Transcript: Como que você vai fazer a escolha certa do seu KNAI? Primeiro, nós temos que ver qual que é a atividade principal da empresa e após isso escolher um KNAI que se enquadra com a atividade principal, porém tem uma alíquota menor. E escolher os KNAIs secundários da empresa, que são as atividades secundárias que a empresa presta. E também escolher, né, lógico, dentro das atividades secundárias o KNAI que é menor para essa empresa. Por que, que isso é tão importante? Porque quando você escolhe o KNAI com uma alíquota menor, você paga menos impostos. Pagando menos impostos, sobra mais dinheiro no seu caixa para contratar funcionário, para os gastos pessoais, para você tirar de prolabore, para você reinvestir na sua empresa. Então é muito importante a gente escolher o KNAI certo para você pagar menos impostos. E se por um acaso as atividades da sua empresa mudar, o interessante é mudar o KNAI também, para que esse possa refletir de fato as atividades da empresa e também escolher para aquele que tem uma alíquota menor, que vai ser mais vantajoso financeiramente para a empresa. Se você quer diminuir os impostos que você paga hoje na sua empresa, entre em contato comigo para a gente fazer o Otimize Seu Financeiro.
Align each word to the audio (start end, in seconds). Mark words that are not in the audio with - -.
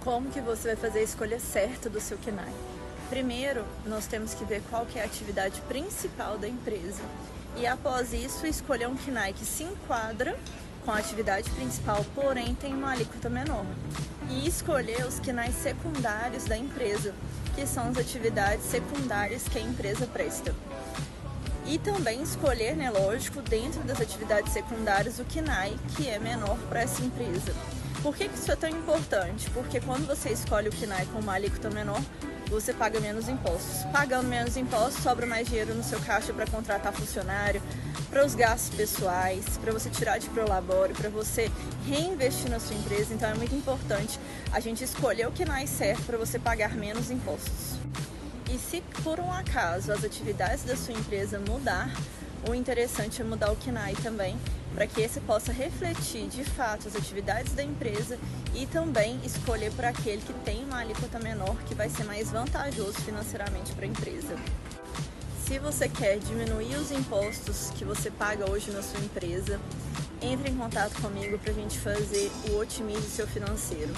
Como 0.00 0.30
que 0.30 0.40
você 0.40 0.68
vai 0.68 0.76
fazer 0.76 1.00
a 1.00 1.02
escolha 1.02 1.38
certa 1.38 1.90
do 1.90 2.00
seu 2.00 2.16
KNAI? 2.16 2.50
Primeiro, 3.10 3.66
nós 3.84 4.06
temos 4.06 4.32
que 4.32 4.46
ver 4.46 4.62
qual 4.70 4.86
que 4.86 4.98
é 4.98 5.02
a 5.02 5.04
atividade 5.04 5.60
principal 5.62 6.38
da 6.38 6.48
empresa 6.48 7.02
e 7.54 7.66
após 7.66 8.14
isso 8.14 8.46
escolher 8.46 8.88
um 8.88 8.96
KNAI 8.96 9.34
que 9.34 9.44
se 9.44 9.62
enquadra 9.64 10.38
com 10.86 10.90
a 10.90 10.96
atividade 10.96 11.50
principal, 11.50 12.02
porém 12.14 12.54
tem 12.54 12.72
uma 12.72 12.92
alíquota 12.92 13.28
menor. 13.28 13.66
E 14.30 14.48
escolher 14.48 15.04
os 15.04 15.20
KNAIs 15.20 15.56
secundários 15.56 16.44
da 16.44 16.56
empresa, 16.56 17.14
que 17.54 17.66
são 17.66 17.90
as 17.90 17.98
atividades 17.98 18.64
secundárias 18.64 19.42
que 19.48 19.58
a 19.58 19.62
empresa 19.62 20.06
presta. 20.06 20.54
E 21.66 21.78
também 21.78 22.22
escolher, 22.22 22.74
né, 22.74 22.90
lógico, 22.90 23.42
dentro 23.42 23.82
das 23.82 24.00
atividades 24.00 24.54
secundárias 24.54 25.18
o 25.18 25.24
KNAI 25.24 25.76
que 25.94 26.08
é 26.08 26.18
menor 26.18 26.56
para 26.70 26.80
essa 26.80 27.02
empresa. 27.02 27.52
Por 28.02 28.16
que, 28.16 28.28
que 28.28 28.34
isso 28.34 28.50
é 28.50 28.56
tão 28.56 28.70
importante? 28.70 29.50
Porque 29.50 29.78
quando 29.78 30.06
você 30.06 30.30
escolhe 30.30 30.68
o 30.68 30.72
KNAI 30.72 31.04
com 31.06 31.18
uma 31.18 31.34
alíquota 31.34 31.68
menor, 31.68 32.00
você 32.48 32.72
paga 32.72 32.98
menos 32.98 33.28
impostos. 33.28 33.84
Pagando 33.92 34.26
menos 34.26 34.56
impostos, 34.56 35.02
sobra 35.02 35.26
mais 35.26 35.46
dinheiro 35.46 35.74
no 35.74 35.84
seu 35.84 36.00
caixa 36.00 36.32
para 36.32 36.46
contratar 36.46 36.94
funcionário, 36.94 37.62
para 38.08 38.24
os 38.24 38.34
gastos 38.34 38.74
pessoais, 38.74 39.44
para 39.58 39.70
você 39.70 39.90
tirar 39.90 40.16
de 40.16 40.28
prolabore, 40.30 40.94
para 40.94 41.10
você 41.10 41.50
reinvestir 41.86 42.50
na 42.50 42.58
sua 42.58 42.74
empresa. 42.74 43.12
Então 43.12 43.28
é 43.28 43.34
muito 43.34 43.54
importante 43.54 44.18
a 44.50 44.60
gente 44.60 44.82
escolher 44.82 45.28
o 45.28 45.32
KNAI 45.32 45.66
certo 45.66 46.02
para 46.04 46.16
você 46.16 46.38
pagar 46.38 46.74
menos 46.74 47.10
impostos. 47.10 47.78
E 48.50 48.58
se 48.58 48.82
por 49.04 49.20
um 49.20 49.30
acaso 49.30 49.92
as 49.92 50.02
atividades 50.02 50.64
da 50.64 50.74
sua 50.74 50.94
empresa 50.94 51.38
mudar, 51.38 51.88
o 52.48 52.54
interessante 52.54 53.20
é 53.20 53.24
mudar 53.24 53.52
o 53.52 53.56
KNAI 53.56 53.94
também, 54.02 54.38
para 54.74 54.86
que 54.86 55.00
esse 55.00 55.20
possa 55.20 55.52
refletir 55.52 56.28
de 56.28 56.44
fato 56.44 56.88
as 56.88 56.96
atividades 56.96 57.52
da 57.52 57.62
empresa 57.62 58.18
e 58.54 58.66
também 58.66 59.20
escolher 59.24 59.72
para 59.72 59.88
aquele 59.88 60.22
que 60.22 60.32
tem 60.32 60.64
uma 60.64 60.80
alíquota 60.80 61.18
menor, 61.18 61.56
que 61.66 61.74
vai 61.74 61.88
ser 61.88 62.04
mais 62.04 62.30
vantajoso 62.30 62.94
financeiramente 63.00 63.72
para 63.72 63.84
a 63.84 63.88
empresa. 63.88 64.36
Se 65.46 65.58
você 65.58 65.88
quer 65.88 66.18
diminuir 66.18 66.76
os 66.76 66.92
impostos 66.92 67.70
que 67.76 67.84
você 67.84 68.10
paga 68.10 68.48
hoje 68.48 68.70
na 68.70 68.82
sua 68.82 69.00
empresa, 69.00 69.58
entre 70.22 70.50
em 70.50 70.56
contato 70.56 71.00
comigo 71.00 71.38
para 71.38 71.50
a 71.50 71.54
gente 71.54 71.78
fazer 71.78 72.30
o 72.50 72.58
Otimize 72.58 73.10
Seu 73.10 73.26
Financeiro. 73.26 73.92